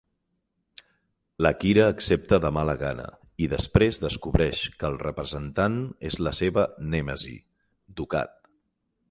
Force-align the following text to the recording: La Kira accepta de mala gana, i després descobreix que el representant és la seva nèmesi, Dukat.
La 1.45 1.51
Kira 1.63 1.83
accepta 1.95 2.39
de 2.45 2.51
mala 2.57 2.75
gana, 2.83 3.05
i 3.47 3.51
després 3.51 4.01
descobreix 4.07 4.63
que 4.81 4.89
el 4.91 4.99
representant 5.05 5.77
és 6.11 6.19
la 6.25 6.35
seva 6.41 6.67
nèmesi, 6.97 7.37
Dukat. 8.03 8.37